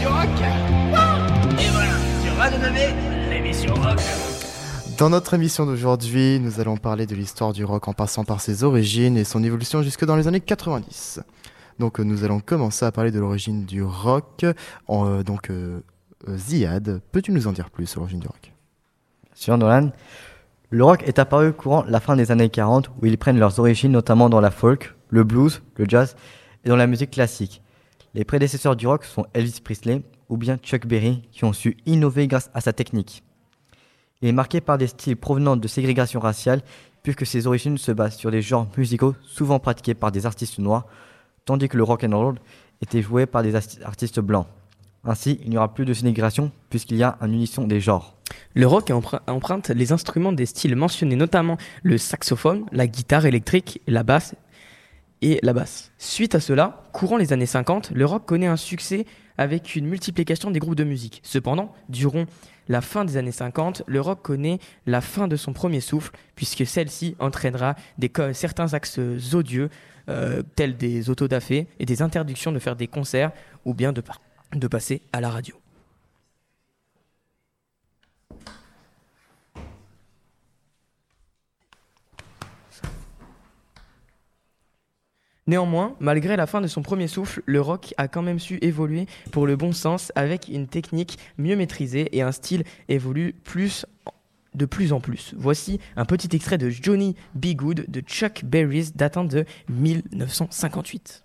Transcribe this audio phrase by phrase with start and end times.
[0.00, 0.28] du rock.
[1.58, 4.00] Et voilà, sur Radio 9 l'émission rock.
[4.96, 8.64] Dans notre émission d'aujourd'hui, nous allons parler de l'histoire du rock en passant par ses
[8.64, 11.20] origines et son évolution jusque dans les années 90.
[11.78, 14.46] Donc euh, nous allons commencer à parler de l'origine du rock.
[14.88, 15.80] En, euh, donc euh,
[16.28, 18.52] euh, Ziad, peux-tu nous en dire plus sur l'origine du rock?
[19.34, 19.90] Sur Nolan,
[20.70, 23.92] le rock est apparu courant la fin des années 40 où ils prennent leurs origines
[23.92, 26.16] notamment dans la folk, le blues, le jazz
[26.64, 27.62] et dans la musique classique.
[28.14, 32.26] Les prédécesseurs du rock sont Elvis Presley ou bien Chuck Berry qui ont su innover
[32.26, 33.22] grâce à sa technique.
[34.22, 36.62] Il est marqué par des styles provenant de ségrégation raciale
[37.02, 40.86] puisque ses origines se basent sur des genres musicaux souvent pratiqués par des artistes noirs
[41.44, 42.34] tandis que le rock and roll
[42.82, 44.46] était joué par des artistes blancs.
[45.04, 48.16] Ainsi, il n'y aura plus de ségrégation puisqu'il y a un unisson des genres.
[48.54, 53.80] Le rock empr- emprunte les instruments des styles mentionnés, notamment le saxophone, la guitare électrique,
[53.86, 54.34] la basse
[55.22, 55.92] et la basse.
[55.98, 59.06] Suite à cela, courant les années 50, le rock connaît un succès
[59.38, 61.20] avec une multiplication des groupes de musique.
[61.24, 62.24] Cependant, durant
[62.68, 66.66] la fin des années 50, le rock connaît la fin de son premier souffle, puisque
[66.66, 67.74] celle-ci entraînera
[68.32, 69.00] certains axes
[69.32, 69.70] odieux,
[70.08, 73.32] euh, tels des autodafés et des interdictions de faire des concerts
[73.64, 75.59] ou bien de passer à la radio.
[85.50, 89.06] Néanmoins, malgré la fin de son premier souffle, le rock a quand même su évoluer
[89.32, 93.34] pour le bon sens avec une technique mieux maîtrisée et un style évolue
[94.54, 95.34] de plus en plus.
[95.36, 97.56] Voici un petit extrait de Johnny B.
[97.56, 101.24] Good de Chuck Berry datant de 1958.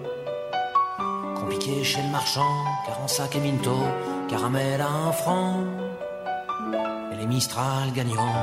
[1.63, 3.77] Chez le marchand, car en sac et minto,
[4.27, 5.63] caramel à un franc,
[7.11, 8.33] et les Mistral gagnants.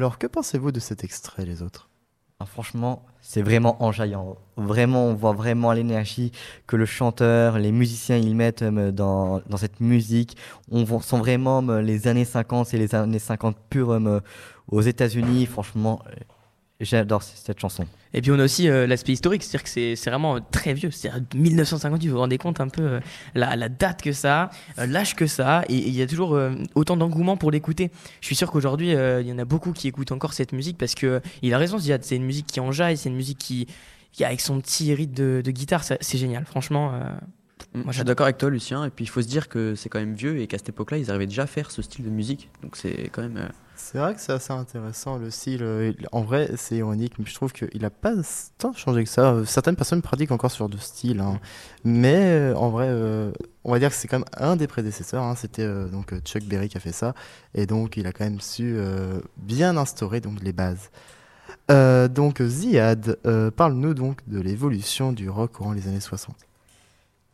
[0.00, 1.90] Alors, que pensez-vous de cet extrait, les autres?
[2.38, 4.38] Ah, franchement, c'est vraiment enjaillant.
[4.56, 6.32] Vraiment, on voit vraiment l'énergie
[6.66, 10.38] que le chanteur, les musiciens, ils mettent euh, dans, dans cette musique.
[10.70, 14.20] On sent vraiment euh, les années 50, c'est les années 50 pures euh,
[14.68, 15.44] aux États-Unis.
[15.44, 16.00] Franchement,
[16.80, 17.86] j'adore cette chanson.
[18.12, 20.74] Et puis on a aussi euh, l'aspect historique, c'est-à-dire que c'est c'est vraiment euh, très
[20.74, 23.00] vieux, c'est-à-dire 1958, vous vous rendez compte un peu euh,
[23.34, 26.38] la, date que ça l'âge que ça et il y a toujours
[26.74, 27.90] autant d'engouement pour l'écouter.
[28.20, 30.94] Je suis sûr qu'aujourd'hui, il y en a beaucoup qui écoutent encore cette musique parce
[30.94, 33.66] que il a raison, Ziad, c'est une musique qui enjaille, c'est une musique qui,
[34.12, 36.92] qui avec son petit rythme de, guitare, c'est génial, franchement.
[37.76, 38.84] Euh, Moi, je suis d'accord avec toi, Lucien.
[38.84, 40.98] Et puis, il faut se dire que c'est quand même vieux et qu'à cette époque-là,
[40.98, 42.50] ils arrivaient déjà à faire ce style de musique.
[42.62, 43.36] Donc, c'est quand même.
[43.36, 45.62] euh, C'est vrai que c'est assez intéressant le style.
[45.62, 48.12] euh, En vrai, c'est ironique, mais je trouve qu'il n'a pas
[48.58, 49.32] tant changé que ça.
[49.32, 51.40] Euh, Certaines personnes pratiquent encore ce genre de style, hein.
[51.84, 53.32] mais en vrai, euh,
[53.64, 55.22] on va dire que c'est quand même un des prédécesseurs.
[55.22, 55.34] hein.
[55.34, 57.14] C'était euh, donc Chuck Berry qui a fait ça,
[57.54, 60.90] et donc il a quand même su euh, bien instaurer donc les bases.
[61.70, 66.36] Euh, donc Ziad, euh, parle-nous donc de l'évolution du rock courant les années 60.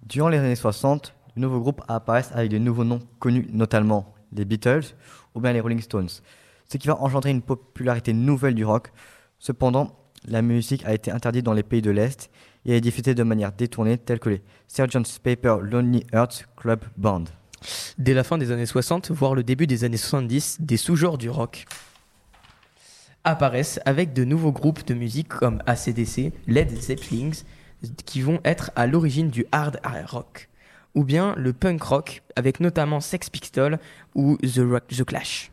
[0.06, 4.44] Durant les années 60, de nouveaux groupes apparaissent avec de nouveaux noms connus, notamment les
[4.44, 4.94] Beatles
[5.34, 6.08] ou bien les Rolling Stones,
[6.70, 8.92] ce qui va engendrer une popularité nouvelle du rock.
[9.40, 9.98] Cependant,
[10.28, 12.30] la musique a été interdite dans les pays de l'Est
[12.66, 15.18] et est diffusée de manière détournée, telle que les Sgt.
[15.24, 17.24] Paper Lonely Hearts Club Band.
[17.98, 21.30] Dès la fin des années 60, voire le début des années 70, des sous-genres du
[21.30, 21.64] rock
[23.24, 27.30] apparaissent avec de nouveaux groupes de musique comme ACDC, Led Zeppelin,
[28.04, 30.48] qui vont être à l'origine du hard rock,
[30.94, 33.78] ou bien le punk rock, avec notamment Sex Pistols
[34.14, 35.50] ou The, Clash.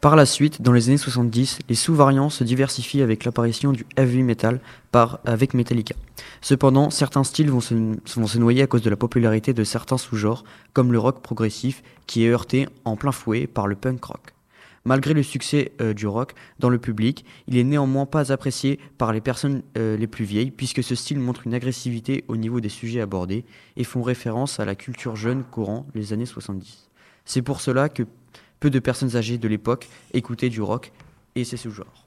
[0.00, 4.22] Par la suite, dans les années 70, les sous-variants se diversifient avec l'apparition du heavy
[4.22, 4.60] metal
[4.90, 5.94] par, avec Metallica.
[6.40, 10.92] Cependant, certains styles vont se noyer à cause de la popularité de certains sous-genres, comme
[10.92, 14.35] le rock progressif, qui est heurté en plein fouet par le punk rock.
[14.86, 19.12] Malgré le succès euh, du rock dans le public, il est néanmoins pas apprécié par
[19.12, 22.68] les personnes euh, les plus vieilles, puisque ce style montre une agressivité au niveau des
[22.68, 23.44] sujets abordés
[23.76, 26.88] et font référence à la culture jeune courant les années 70.
[27.24, 28.04] C'est pour cela que
[28.60, 30.92] peu de personnes âgées de l'époque écoutaient du rock
[31.34, 32.06] et ses sous-genres.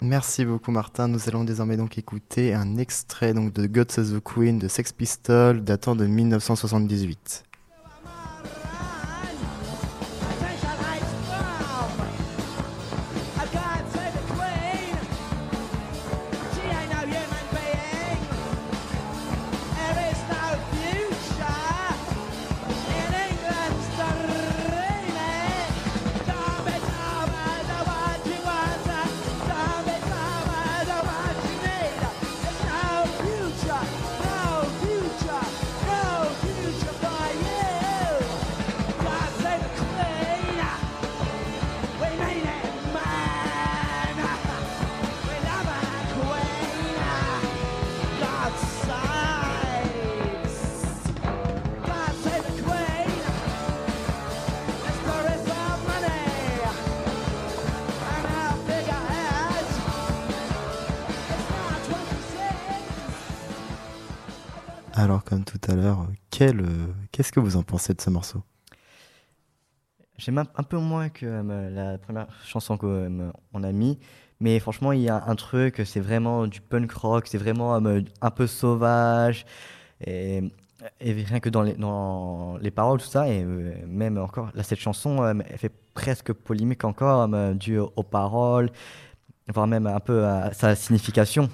[0.00, 1.06] Merci beaucoup Martin.
[1.06, 4.92] Nous allons désormais donc écouter un extrait donc de God Save the Queen de Sex
[4.92, 7.44] Pistols datant de 1978.
[64.98, 68.42] Alors comme tout à l'heure, quel, euh, qu'est-ce que vous en pensez de ce morceau?
[70.16, 74.00] J'aime un, un peu moins que euh, la première chanson qu'on a mis,
[74.40, 78.00] mais franchement, il y a un truc, c'est vraiment du punk rock, c'est vraiment euh,
[78.20, 79.46] un peu sauvage,
[80.04, 80.42] et,
[81.00, 84.64] et rien que dans les, dans les paroles, tout ça, et euh, même encore, là,
[84.64, 88.72] cette chanson, euh, elle fait presque polémique encore, euh, due aux paroles,
[89.46, 91.48] voire même un peu à sa signification.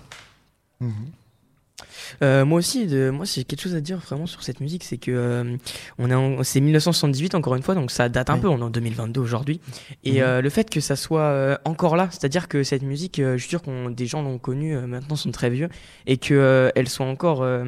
[2.22, 4.98] Euh, moi aussi, de, moi j'ai quelque chose à dire vraiment sur cette musique, c'est
[4.98, 5.56] que euh,
[5.98, 8.40] on est en- c'est 1978 encore une fois, donc ça date un Oui.
[8.40, 9.60] peu, on est en 2022 aujourd'hui,
[10.04, 10.18] et Mhm.
[10.22, 13.42] euh, le fait que ça soit euh, encore là, c'est-à-dire que cette musique, euh, je
[13.42, 15.68] suis sûr qu'on des gens l'ont connue, euh, maintenant sont très vieux,
[16.06, 17.64] et que euh, elles sont encore euh,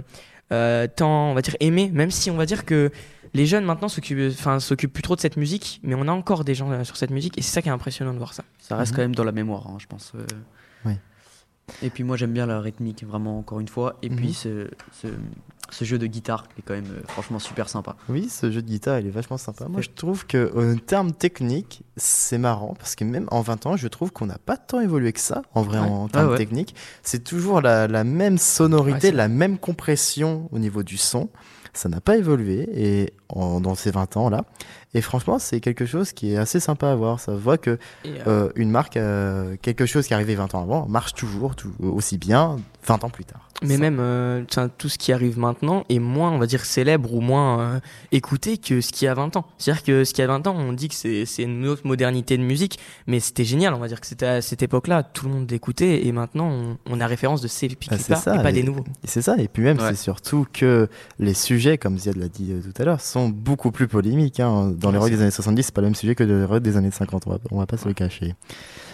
[0.53, 2.91] euh, tant, on va dire aimées, même si on va dire que
[3.35, 6.45] les jeunes maintenant s'occupent, enfin s'occupent plus trop de cette musique, mais on a encore
[6.45, 8.45] des gens euh, sur cette musique, et c'est ça qui est impressionnant de voir ça.
[8.61, 8.97] Ça reste Mhm.
[8.97, 10.13] quand même dans la mémoire, hein, je pense.
[10.15, 10.25] euh.
[10.85, 10.93] Oui.
[11.83, 13.97] Et puis moi j'aime bien la rythmique, vraiment, encore une fois.
[14.03, 14.17] Et Mhm.
[14.17, 14.69] puis ce,
[15.03, 15.09] ce,
[15.71, 17.97] ce jeu de guitare qui est quand même euh, franchement super sympa.
[18.09, 19.67] Oui, ce jeu de guitare, il est vachement sympa.
[19.69, 23.77] Moi, je trouve que en termes techniques, c'est marrant parce que même en 20 ans,
[23.77, 25.87] je trouve qu'on n'a pas tant évolué que ça, en vrai, Ouais.
[25.87, 26.37] en termes Ah ouais.
[26.39, 26.75] techniques.
[27.03, 31.29] C'est toujours la, la même sonorité, Ouais, la même compression au niveau du son.
[31.73, 34.45] Ça n'a pas évolué et en- dans ces 20 ans là.
[34.95, 37.21] Et franchement, c'est quelque chose qui est assez sympa à voir.
[37.21, 37.71] Ça voit que
[38.07, 41.75] euh, euh, une marque, euh, quelque chose qui arrivait 20 ans avant, marche toujours tout-
[41.81, 42.57] aussi bien
[42.87, 43.43] 20 ans plus tard.
[43.63, 44.45] Mais Ça- même euh,
[44.79, 47.81] tout ce qui arrive maintenant est moins, on va dire, célèbre ou moins
[48.13, 49.45] écouté que ce qui a 20 ans.
[49.59, 52.43] C'est-à-dire que ce qui a 20 ans, on dit que c'est une autre modernité de
[52.43, 53.75] musique, mais c'était génial.
[53.75, 56.79] On va dire que c'était à cette époque-là, tout le monde écoutait, et maintenant, on,
[56.87, 58.85] on a référence de ces Ah, pics ça, et pas et- des nouveaux.
[59.05, 59.89] C'est ça, et puis même Ouais.
[59.91, 60.89] c'est surtout que
[61.19, 64.41] les sujets, comme Ziad l'a dit tout à l'heure, sont beaucoup plus polémiques.
[64.41, 64.73] hein.
[64.77, 66.77] Dans les rock des années 70, c'est pas le même sujet que les rock des
[66.77, 68.35] années 50, on va, on va pas se le cacher.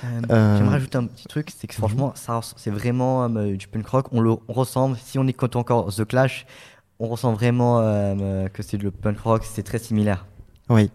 [0.04, 3.68] Euh, Euh, J'aimerais rajouter un petit truc, c'est que franchement, ça, c'est vraiment euh, du
[3.68, 4.06] punk rock.
[4.12, 6.46] On le on ressemble, si on écoute encore The Clash,
[6.98, 7.78] on ressent vraiment
[8.52, 10.26] que c'est le punk rock, c'est très similaire.
[10.68, 10.90] Oui.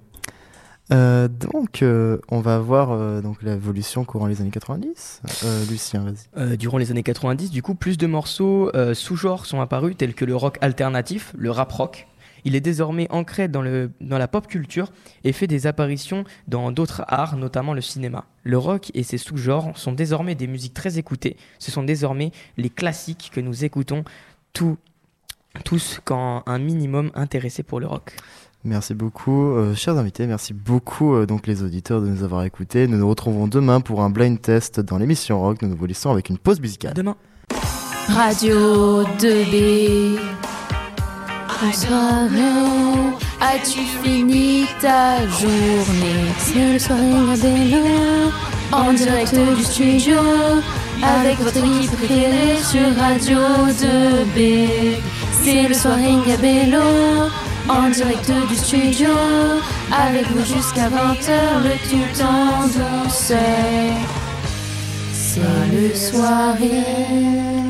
[0.93, 5.21] Euh, donc, euh, on va voir euh, donc l'évolution courant les années 90.
[5.43, 6.15] Euh, Lucien, vas-y.
[6.37, 10.13] Euh, durant les années 90, du coup, plus de morceaux euh, sous-genres sont apparus, tels
[10.13, 12.07] que le rock alternatif, le rap rock.
[12.47, 14.93] Il est désormais ancré dans, le, dans la pop culture
[15.25, 18.23] et fait des apparitions dans d'autres arts, notamment le cinéma.
[18.45, 21.35] Le rock et ses sous-genres sont désormais des musiques très écoutées.
[21.59, 24.05] Ce sont désormais les classiques que nous écoutons
[24.53, 24.77] tous,
[25.65, 28.15] tous quand un minimum intéressé pour le rock.
[28.63, 30.25] Merci beaucoup, euh, chers invités.
[30.25, 32.87] Merci beaucoup, euh, donc les auditeurs, de nous avoir écoutés.
[32.87, 35.61] Nous nous retrouvons demain pour un blind test dans l'émission rock.
[35.61, 36.93] Nous nous vous laissons avec une pause musicale.
[36.93, 37.17] demain.
[38.07, 40.17] Radio 2B.
[41.59, 46.27] En soirée, as-tu fini ta journée?
[46.37, 47.73] C'est le soirée
[48.71, 50.17] à en direct du studio,
[51.01, 53.39] avec votre équipe préférée sur Radio
[53.71, 54.67] 2B.
[55.43, 56.17] C'est le soirée
[57.67, 59.09] à en direct du studio,
[59.91, 61.31] avec vous jusqu'à 20h,
[61.63, 63.39] le tout en douceur.
[65.11, 65.41] C'est
[65.73, 67.66] le soirée.